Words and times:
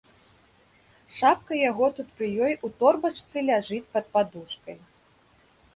Шапка 1.17 1.53
яго 1.69 1.85
тут 1.99 2.09
пры 2.21 2.27
ёй 2.49 2.53
у 2.69 2.73
торбачцы 2.81 3.37
ляжыць 3.53 3.87
пад 3.95 4.05
падушкай. 4.17 4.77